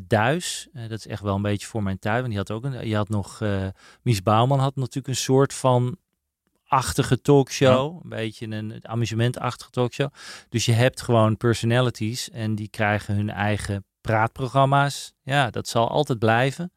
[0.08, 0.68] Duis.
[0.74, 2.16] Eh, dat is echt wel een beetje voor mijn tijd.
[2.16, 3.42] Want die had ook een, je had nog,
[4.02, 5.98] Mies Bouwman had natuurlijk een soort van
[6.68, 8.00] achtige talkshow.
[8.04, 10.10] Een beetje een amusementachtige talkshow.
[10.50, 15.14] Dus je hebt gewoon personalities en die krijgen hun eigen praatprogramma's.
[15.22, 16.72] Ja, dat zal altijd blijven.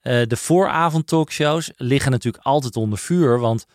[0.00, 3.66] Eh, de vooravond talkshows liggen natuurlijk altijd onder vuur, want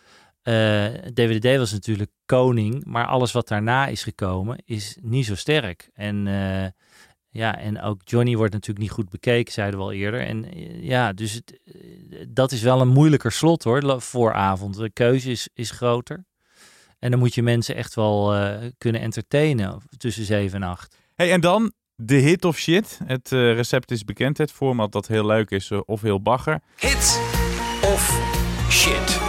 [1.14, 5.90] DWDD was natuurlijk koning, maar alles wat daarna is gekomen is niet zo sterk.
[5.94, 6.66] En eh,
[7.28, 10.20] ja, en ook Johnny wordt natuurlijk niet goed bekeken, zeiden we al eerder.
[10.20, 10.46] En
[10.82, 11.60] ja, dus het,
[12.28, 14.76] dat is wel een moeilijker slot hoor, vooravond.
[14.76, 16.24] De keuze is, is groter.
[16.98, 18.34] En dan moet je mensen echt wel
[18.78, 20.96] kunnen entertainen tussen 7 en 8.
[21.14, 23.00] Hey, en dan de hit of shit.
[23.04, 24.38] Het eh, recept is bekend.
[24.38, 26.60] Het format dat heel leuk is eh, of heel bagger.
[26.76, 27.20] Hit
[27.84, 28.20] of
[28.70, 29.20] shit.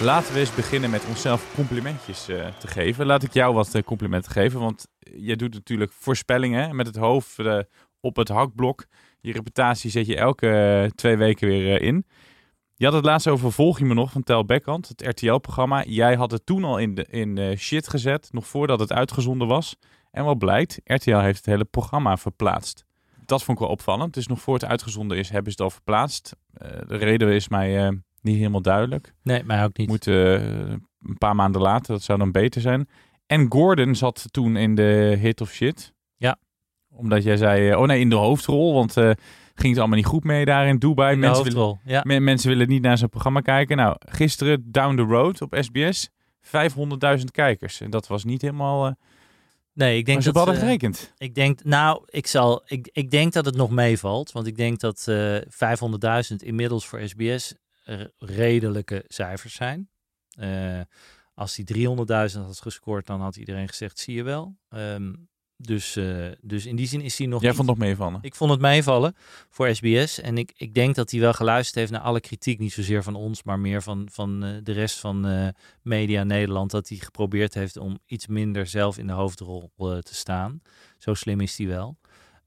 [0.00, 3.06] Laten we eens beginnen met onszelf complimentjes eh, te geven.
[3.06, 4.60] Laat ik jou wat complimenten geven.
[4.60, 7.36] Want jij doet natuurlijk voorspellingen met het hoofd
[8.00, 8.86] op het hakblok.
[9.20, 12.06] Je reputatie zet je elke twee weken weer in.
[12.78, 15.84] Je had het laatst over Volg je me nog van Tel Beckhand, het RTL-programma.
[15.84, 19.48] Jij had het toen al in, de, in eh, shit gezet, nog voordat het uitgezonden
[19.48, 19.76] was.
[20.10, 22.84] En wat blijkt, RTL heeft het hele programma verplaatst.
[23.24, 24.14] Dat vond ik wel opvallend.
[24.14, 26.36] Dus nog voor het uitgezonden is, hebben ze het al verplaatst.
[26.52, 29.14] Eh, de reden is mij eh, niet helemaal duidelijk.
[29.22, 29.88] Nee, mij ook niet.
[29.88, 32.88] Moet een paar maanden later, dat zou dan beter zijn.
[33.26, 35.92] En Gordon zat toen in de hit of shit.
[36.16, 36.38] Ja.
[36.88, 38.94] Omdat jij zei, oh nee, in de hoofdrol, want
[39.58, 41.12] ging het allemaal niet goed mee daar in Dubai.
[41.12, 42.00] In mensen, willen, ja.
[42.04, 43.76] men- mensen willen niet naar zijn programma kijken.
[43.76, 46.08] Nou, gisteren Down the Road op SBS,
[46.40, 47.80] 500.000 kijkers.
[47.80, 48.86] En dat was niet helemaal...
[48.86, 48.92] eh
[49.72, 51.12] Nee, ik denk ze dat hadden eh, gerekend.
[51.18, 54.80] Ik denk, nou, ik zal, ik, ik denk dat het nog meevalt, want ik denk
[54.80, 55.36] dat eh
[56.30, 57.54] 500.000 inmiddels voor SBS
[58.18, 59.88] redelijke cijfers zijn.
[60.30, 60.80] Eh,
[61.34, 61.64] als hij
[62.32, 64.56] 300.000 had gescoord, dan had iedereen gezegd, zie je wel.
[64.68, 65.12] Ehm,
[65.56, 68.18] dus, eh, dus in die zin is hij nog Jij niet- vond nog meevallen.
[68.22, 69.14] Ik vond het meevallen
[69.50, 70.20] voor SBS.
[70.20, 72.58] En ik, ik denk dat hij wel geluisterd heeft naar alle kritiek.
[72.58, 75.48] Niet zozeer van ons, maar meer van, van eh, de rest van eh,
[75.82, 76.70] Media Nederland.
[76.70, 80.60] Dat hij geprobeerd heeft om iets minder zelf in de hoofdrol te staan.
[80.98, 81.96] Zo slim is hij wel.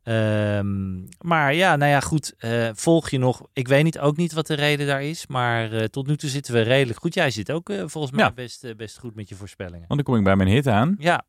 [0.04, 2.34] Ehm, maar ja, nou ja, goed.
[2.74, 3.48] volg je nog?
[3.54, 5.28] Ik weet niet, ook niet wat de reden daar is.
[5.28, 7.14] Maar tot nu toe zitten we redelijk goed.
[7.14, 8.32] Jij zit ook volgens mij Ja.
[8.32, 9.86] best, best goed met je voorspellingen.
[9.88, 10.96] Want dan kom ik bij mijn hit aan.
[11.00, 11.26] Ja,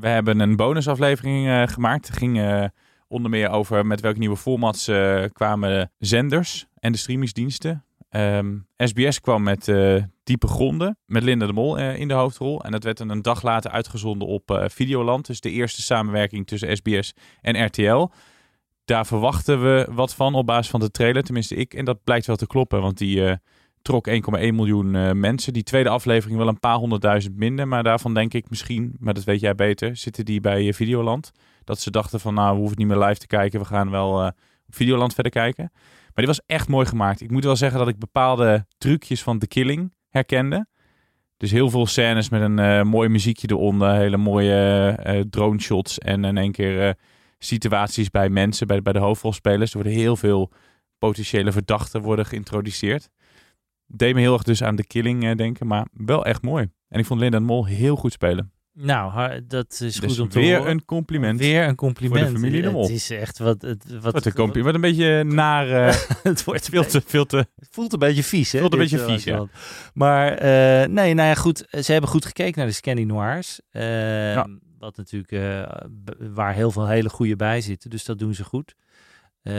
[0.00, 2.06] We hebben een bonusaflevering eh, gemaakt.
[2.06, 2.64] Het ging eh,
[3.08, 7.84] onder meer over met welke nieuwe formats eh, kwamen de zenders en de streamingsdiensten.
[8.08, 9.64] Ehm, SBS kwam met
[10.24, 12.62] Diepe Gronden, met Linda de Mol in de hoofdrol.
[12.62, 15.26] En dat werd een dag later uitgezonden op Videoland.
[15.26, 18.08] Dus de eerste samenwerking tussen SBS en RTL.
[18.84, 21.74] Daar verwachten we wat van op basis van de trailer, tenminste ik.
[21.74, 23.38] En dat blijkt wel te kloppen, want die
[23.86, 24.14] trok 1,1
[24.54, 25.52] miljoen eh, mensen.
[25.52, 27.68] Die tweede aflevering wel een paar honderdduizend minder.
[27.68, 31.32] Maar daarvan denk ik misschien, maar dat weet jij beter, zitten die bij eh, Videoland.
[31.64, 33.60] Dat ze dachten van nou, we hoeven niet meer live te kijken.
[33.60, 34.26] We gaan wel eh,
[34.66, 35.70] op Videoland verder kijken.
[35.72, 37.20] Maar die was echt mooi gemaakt.
[37.20, 40.66] Ik moet wel zeggen dat ik bepaalde trucjes van The Killing herkende.
[41.36, 43.94] Dus heel veel scènes met een mooi muziekje eronder.
[43.94, 45.98] Hele mooie drone shots.
[45.98, 46.94] En in één keer
[47.38, 49.70] situaties bij mensen, bij, bij de hoofdrolspelers.
[49.70, 50.50] Er worden heel veel
[50.98, 53.10] potentiële verdachten worden geïntroduceerd.
[53.86, 55.66] Deed me heel erg dus aan The Killing eh, denken.
[55.66, 56.68] Maar wel echt mooi.
[56.88, 58.52] En ik vond Linda de Mol heel goed spelen.
[58.72, 60.70] nou, dat is Dus goed om te weer horen.
[60.72, 61.38] een compliment.
[61.38, 62.20] Weer een compliment.
[62.24, 62.82] Voor de familie de Mol.
[62.82, 63.62] Het is echt wat...
[63.62, 64.64] Het, wat, Wat een compliment.
[64.64, 65.70] Wat een beetje naar...
[65.88, 67.02] eh, het wordt veel te...
[67.06, 68.58] Veel te Het voelt een beetje vies, hè?
[68.58, 69.36] Voelt een beetje eh, vies, ja.
[69.38, 69.48] wat.
[69.94, 71.64] Maar eh, nee, nou ja, goed.
[71.70, 73.60] Ze hebben goed gekeken naar de Scandy Noirs.
[73.70, 74.44] eh,
[74.78, 75.62] Wat natuurlijk, eh,
[76.34, 77.90] waar heel veel hele goede bij zitten.
[77.90, 78.74] Dus dat doen ze goed.
[79.46, 79.54] Eh,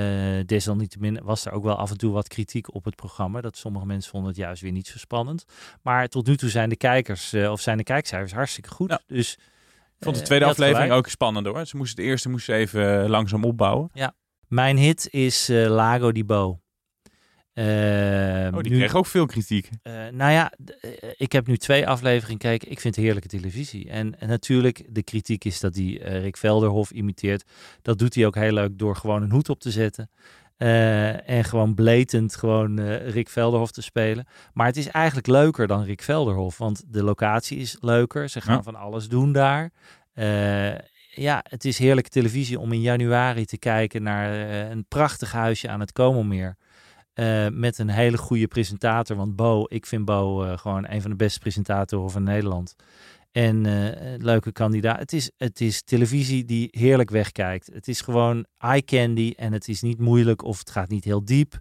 [0.45, 3.41] desalniettemin was er ook wel af en toe wat kritiek op het programma.
[3.41, 5.45] Dat sommige mensen vonden het juist weer niet zo spannend.
[5.81, 8.89] Maar tot nu toe zijn de kijkers, eh, of zijn de kijkcijfers hartstikke goed.
[8.89, 8.99] Ja.
[9.07, 11.05] Dus Ik vond de eh, tweede aflevering gelijk.
[11.05, 11.65] ook spannend hoor.
[11.65, 13.91] Ze moesten de eerste moesten even langzaam opbouwen.
[14.47, 16.59] Mijn hit is Lago di Bo.
[17.57, 19.69] Uh, oh, die kreeg ook veel kritiek.
[19.83, 22.71] Uh, nou ja, uh, ik heb nu twee afleveringen gekeken.
[22.71, 23.89] Ik vind het heerlijke televisie.
[23.89, 27.43] En, en natuurlijk, de kritiek is dat hij Rick Velderhof imiteert.
[27.81, 30.09] Dat doet hij ook heel leuk door gewoon een hoed op te zetten.
[30.57, 34.27] en gewoon blatant gewoon Rick Velderhof te spelen.
[34.53, 36.57] Maar het is eigenlijk leuker dan Rick Velderhof.
[36.57, 38.29] Want de locatie is leuker.
[38.29, 38.63] Ze gaan ja.
[38.63, 39.71] van alles doen daar.
[41.09, 45.79] ja, het is heerlijke televisie om in januari te kijken naar een prachtig huisje aan
[45.79, 46.57] het Komelmeer.
[47.19, 49.17] Uh, met een hele goede presentator.
[49.17, 52.75] Want Bo, ik vind Bo uh, gewoon een van de beste presentatoren van Nederland.
[53.31, 54.99] En uh, leuke kandidaat.
[54.99, 57.69] Het is, het is televisie die heerlijk wegkijkt.
[57.73, 61.25] Het is gewoon eye candy en het is niet moeilijk of het gaat niet heel
[61.25, 61.59] diep.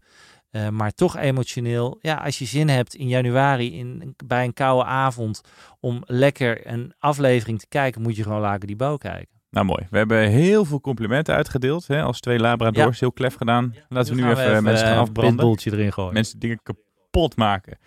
[0.71, 1.99] maar toch emotioneel.
[2.01, 5.41] Ja, als je zin hebt in januari in, bij een koude avond
[5.81, 9.36] om lekker een aflevering te kijken, moet je gewoon Laken die Bo kijken.
[9.57, 9.87] Nou mooi.
[9.91, 11.87] We hebben heel veel complimenten uitgedeeld.
[11.87, 12.99] Hè, als twee Labradors.
[12.99, 13.07] Ja.
[13.07, 13.75] Heel klef gedaan.
[13.89, 15.47] Laten we nu, even, even, mensen gaan afbranden.
[15.47, 16.13] Een erin gooien.
[16.13, 17.79] Mensen dingen kapot maken.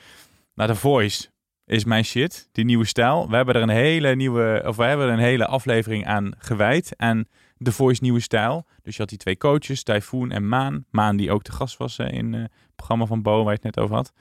[0.55, 1.29] Nou, de Voice
[1.65, 2.49] is mijn shit.
[2.51, 3.29] Die nieuwe stijl.
[3.29, 6.93] We hebben er een hele nieuwe, of we hebben er een hele aflevering aan gewijd.
[6.97, 7.25] Aan
[7.57, 8.65] de Voice nieuwe stijl.
[8.81, 10.85] Dus je had die twee coaches, Typhoon en Maan.
[10.89, 13.75] Maan die ook de gast was in uh, het programma van Bo, waar je het
[13.75, 14.13] net over had.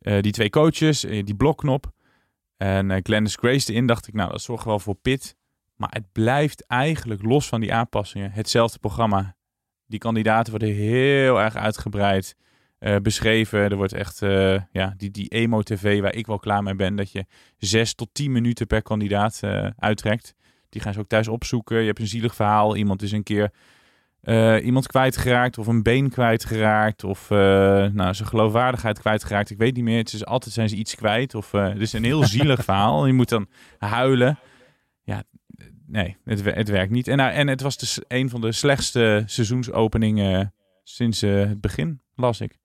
[0.00, 1.92] Uh, die twee coaches, die blokknop.
[2.56, 5.36] En uh, Glennis Grace erin dacht ik, nou dat zorgt wel voor pit.
[5.76, 9.36] Maar het blijft eigenlijk los van die aanpassingen hetzelfde programma.
[9.86, 12.34] Die kandidaten worden heel erg uitgebreid
[12.80, 13.58] uh, beschreven.
[13.58, 16.96] Er wordt echt uh, ja, die, die emo-tv waar ik wel klaar mee ben.
[16.96, 17.26] Dat je
[17.58, 20.34] zes tot tien minuten per kandidaat uh, uittrekt.
[20.68, 21.80] Die gaan ze ook thuis opzoeken.
[21.80, 22.76] Je hebt een zielig verhaal.
[22.76, 23.50] Iemand is een keer
[24.62, 27.04] iemand kwijtgeraakt of een been kwijtgeraakt.
[27.04, 29.50] Of nou, zijn geloofwaardigheid kwijtgeraakt.
[29.50, 29.98] Ik weet niet meer.
[29.98, 31.34] Het is altijd zijn ze iets kwijt.
[31.34, 33.06] Of het is een heel zielig verhaal.
[33.06, 33.46] Je moet dan
[33.78, 34.38] huilen.
[35.94, 37.08] Nee, het, het werkt niet.
[37.08, 40.54] En, nou, en het was dus een van de slechtste seizoensopeningen
[40.84, 42.58] sinds uh, het begin, las ik.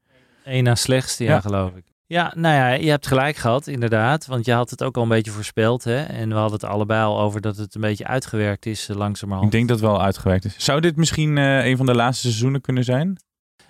[0.44, 1.84] Eén na slechtste, ja, ja, geloof ik.
[2.06, 4.26] Ja, nou ja, je hebt gelijk gehad, inderdaad.
[4.26, 5.84] Want je had het ook al een beetje voorspeld.
[5.84, 6.04] Hè?
[6.04, 9.46] En we hadden het allebei al over dat het een beetje uitgewerkt is, uh, langzamerhand.
[9.46, 10.56] Ik denk dat het wel uitgewerkt is.
[10.58, 13.22] Zou dit misschien uh, een van de laatste seizoenen kunnen zijn?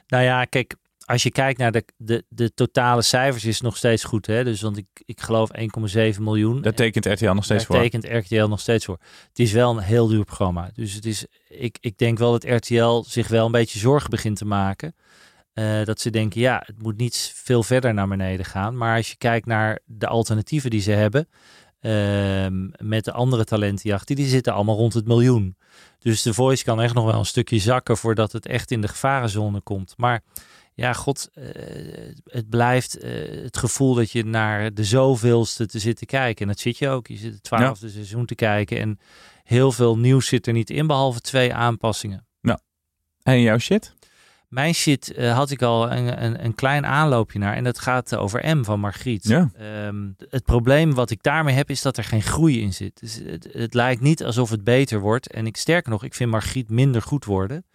[0.07, 0.75] Nou ja, kijk,
[1.09, 4.25] als je kijkt naar de, de, de totale cijfers is het nog steeds goed.
[4.25, 4.43] Hè?
[4.43, 6.61] Dus want ik, ik geloof 1,7 miljoen.
[6.61, 7.75] Dat tekent RTL nog steeds voor.
[7.75, 8.97] Dat tekent RTL nog steeds voor.
[9.27, 10.69] Het is wel een heel duur programma.
[10.73, 14.37] Dus het is, ik, ik denk wel dat RTL zich wel een beetje zorgen begint
[14.37, 14.95] te maken.
[15.53, 18.77] Uh, dat ze denken, ja, het moet niet veel verder naar beneden gaan.
[18.77, 21.27] Maar als je kijkt naar de alternatieven die ze hebben...
[21.81, 22.45] Uh,
[22.77, 25.57] met de andere talentenjacht, die, die zitten allemaal rond het miljoen.
[25.99, 28.87] Dus de Voice kan echt nog wel een stukje zakken voordat het echt in de
[28.87, 29.93] gevarenzone komt.
[29.97, 30.21] Maar
[30.79, 31.45] ja, god, uh,
[32.23, 36.41] het blijft uh, het gevoel dat je naar de zoveelste te zitten kijken.
[36.41, 37.07] En dat zit je ook.
[37.07, 37.93] Je zit het twaalfde ja.
[37.93, 38.79] seizoen te kijken.
[38.79, 38.99] En
[39.43, 42.27] heel veel nieuws zit er niet in, behalve twee aanpassingen.
[42.41, 42.59] Nou,
[43.23, 43.93] en jouw shit?
[44.47, 47.55] Mijn shit uh, had ik al een, een, een, klein aanloopje naar.
[47.55, 49.23] En dat gaat over M van Margriet.
[49.27, 49.51] Ja.
[49.87, 52.99] Um, het probleem wat ik daarmee heb, is dat er geen groei in zit.
[52.99, 55.31] Dus het, het lijkt niet alsof het beter wordt.
[55.31, 57.65] En ik sterker nog, ik vind Margriet minder goed worden.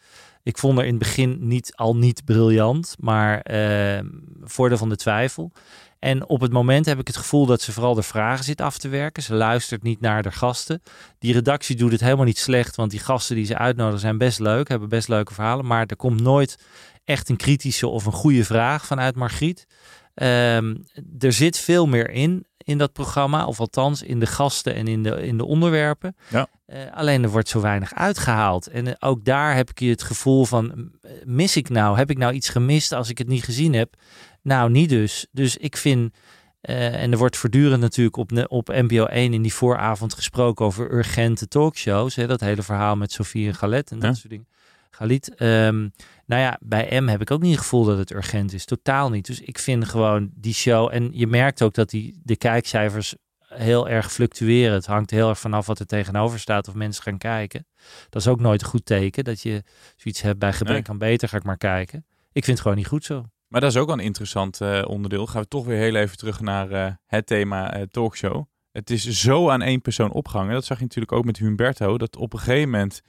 [0.45, 4.01] Ik vond er in het begin niet, al niet briljant, maar uh,
[4.43, 5.53] voordeel van de twijfel.
[5.99, 8.79] En op het moment heb ik het gevoel dat ze vooral de vragen zit af
[8.79, 9.23] te werken.
[9.23, 10.83] Ze luistert niet naar de gasten.
[11.19, 14.39] Die redactie doet het helemaal niet slecht, want die gasten die ze uitnodigen zijn best
[14.39, 15.67] leuk, hebben best leuke verhalen.
[15.67, 16.59] Maar er komt nooit
[17.05, 19.67] echt een kritische of een goede vraag vanuit Margriet.
[20.15, 20.85] Um,
[21.19, 25.03] er zit veel meer in in dat programma, of althans in de gasten en in
[25.03, 26.17] de, in de onderwerpen.
[26.29, 26.47] Ja.
[26.67, 28.67] Uh, alleen er wordt zo weinig uitgehaald.
[28.67, 30.91] En uh, ook daar heb ik je het gevoel van,
[31.25, 31.97] mis ik nou?
[31.97, 33.95] Heb ik nou iets gemist als ik het niet gezien heb?
[34.43, 35.27] Nou, niet dus.
[35.31, 36.15] Dus ik vind,
[36.63, 40.93] uh, en er wordt voortdurend natuurlijk op, op NPO 1 in die vooravond gesproken over
[40.93, 42.15] urgente talkshows.
[42.15, 44.15] Hè, dat hele verhaal met Sofie en Galet en dat ja.
[44.15, 44.47] soort dingen.
[44.91, 45.41] Galit.
[45.43, 45.93] Um,
[46.27, 48.65] nou ja, bij M heb ik ook niet het gevoel dat het urgent is.
[48.65, 49.27] Totaal niet.
[49.27, 50.89] Dus ik vind gewoon die show.
[50.93, 53.15] En je merkt ook dat die, de kijkcijfers
[53.49, 54.75] heel erg fluctueren.
[54.75, 57.67] Het hangt heel erg vanaf wat er tegenover staat of mensen gaan kijken.
[58.11, 59.25] Dat is ook nooit een goed teken.
[59.25, 59.63] Dat je
[59.97, 60.89] zoiets hebt bij gebrek nee.
[60.89, 62.07] aan beter, ga ik maar kijken.
[62.33, 63.25] Ik vind het gewoon niet goed zo.
[63.49, 65.27] Maar dat is ook een interessant uh, onderdeel.
[65.27, 68.45] Gaan we toch weer heel even terug naar uh, het thema uh, talkshow.
[68.73, 70.53] Het is zo aan één persoon opgehangen.
[70.53, 71.99] Dat zag je natuurlijk ook met Humberto.
[71.99, 73.03] Dat op een gegeven moment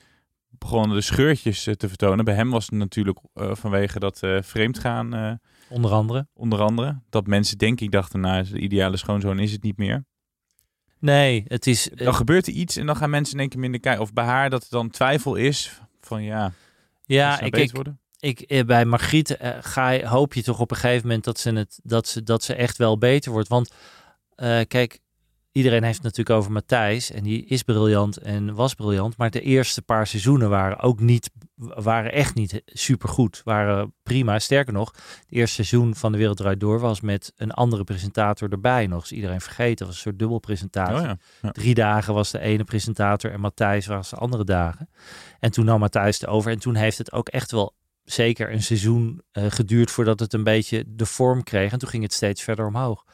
[0.57, 2.25] begonnen de scheurtjes uh, te vertonen.
[2.25, 5.39] Bij hem was het natuurlijk uh, vanwege dat uh, vreemdgaan.
[5.69, 6.27] onder andere.
[6.33, 6.99] Onder andere.
[7.09, 10.05] Dat mensen denk ik dachten, nou, de ideale schoonzoon is het niet meer.
[10.99, 11.89] Nee, het is...
[11.95, 14.01] Dan gebeurt er iets en dan gaan mensen denk ik minder kijken.
[14.01, 16.51] Of bij haar dat er dan twijfel is van ja...
[17.05, 17.99] Ja, ik, ik, worden?
[18.19, 22.07] ik, bij Margriet ga hoop je toch op een gegeven moment dat ze, het, dat
[22.07, 23.47] ze, dat ze echt wel beter wordt.
[23.47, 23.73] Want
[24.67, 24.99] kijk,
[25.55, 27.11] iedereen heeft het natuurlijk over Matthijs.
[27.11, 29.17] En die is briljant en was briljant.
[29.17, 33.41] Maar de eerste paar seizoenen waren ook niet, waren echt niet supergoed.
[33.43, 34.39] Waren prima.
[34.39, 38.51] Sterker nog, het eerste seizoen van De Wereld Draait Door was met een andere presentator
[38.51, 38.87] erbij.
[38.87, 39.85] Nog eens iedereen vergeten.
[39.85, 40.95] was een soort dubbelpresentatie.
[40.95, 41.51] Oh ja, ja.
[41.51, 44.89] Drie dagen was de ene presentator en Matthijs was de andere dagen.
[45.39, 46.51] En toen nam Matthijs het over.
[46.51, 50.43] En toen heeft het ook echt wel zeker een seizoen eh, geduurd voordat het een
[50.43, 51.71] beetje de vorm kreeg.
[51.71, 53.05] En toen ging het steeds verder omhoog.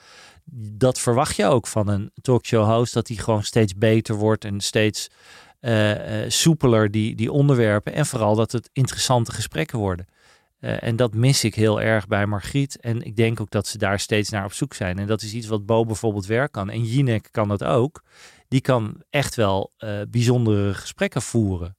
[0.54, 4.60] Dat verwacht je ook van een talkshow host, dat hij gewoon steeds beter wordt en
[4.60, 5.10] steeds
[5.62, 7.94] eh, eh, soepeler die, die onderwerpen.
[7.94, 10.06] En vooral dat het interessante gesprekken worden.
[10.60, 12.80] Eh, en dat mis ik heel erg bij Margriet.
[12.80, 15.00] En ik denk ook dat ze daar steeds naar op zoek zijn.
[15.00, 16.70] En dat is iets wat Bo bijvoorbeeld werk kan.
[16.70, 18.04] En Jinek kan dat ook.
[18.48, 19.72] Die kan echt wel
[20.10, 21.76] bijzondere gesprekken voeren.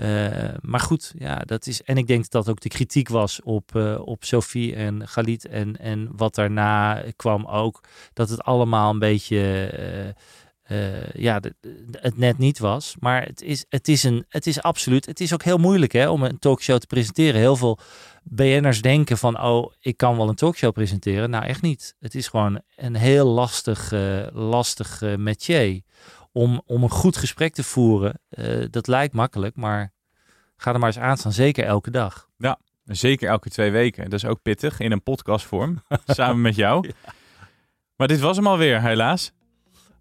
[0.00, 1.82] Eh, maar goed, ja, dat is.
[1.82, 5.46] En ik denk dat dat ook de kritiek was op, eh, op Sophie en Galit.
[5.46, 7.80] En, en wat daarna kwam ook.
[8.12, 9.38] Dat het allemaal een beetje.
[10.62, 11.40] eh, ja,
[11.90, 12.94] het net niet was.
[13.00, 15.06] Maar het is, het, is een, het is absoluut.
[15.06, 17.40] Het is ook heel moeilijk hè, om een talkshow te presenteren.
[17.40, 17.78] Heel veel
[18.22, 21.30] BN'ers denken van, oh, ik kan wel een talkshow presenteren.
[21.30, 21.96] Nou, echt niet.
[22.00, 23.92] Het is gewoon een heel lastig,
[24.32, 25.82] lastig métier.
[26.32, 28.20] Om, om een goed gesprek te voeren.
[28.28, 29.92] Eh, dat lijkt makkelijk, maar
[30.56, 31.32] ga er maar eens aan staan.
[31.32, 32.28] Zeker elke dag.
[32.84, 34.04] Zeker elke twee weken.
[34.04, 35.82] Dat is ook pittig in een podcastvorm.
[36.06, 36.90] samen met jou.
[37.96, 39.32] Maar dit was hem alweer, helaas.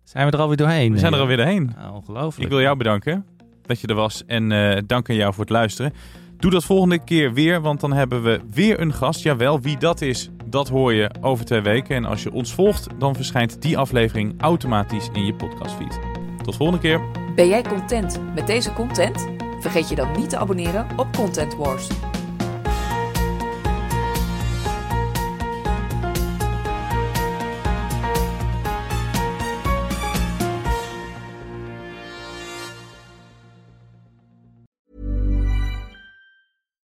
[0.03, 0.91] Zijn we er alweer doorheen?
[0.91, 1.73] We zijn er alweer doorheen.
[1.77, 2.43] Ja, ongelooflijk.
[2.43, 3.25] Ik wil jou bedanken
[3.61, 4.25] dat je er was.
[4.25, 5.93] En eh, dank aan jou voor het luisteren.
[6.37, 9.23] Doe dat volgende keer weer, want dan hebben we weer een gast.
[9.23, 11.95] Jawel, wie dat is, dat hoor je over twee weken.
[11.95, 16.08] En als je ons volgt, dan verschijnt die aflevering automatisch in je podcastfeed.
[16.43, 17.01] Tot volgende keer.
[17.35, 19.27] Ben jij content met deze content?
[19.59, 21.87] Vergeet je dan niet te abonneren op Content Wars.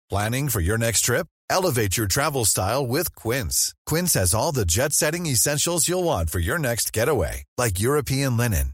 [0.10, 1.27] Planning for your next trip?
[1.49, 3.73] Elevate your travel style with Quince.
[3.86, 8.38] Quince has all the jet setting essentials you'll want for your next getaway, like European
[8.38, 8.73] linen,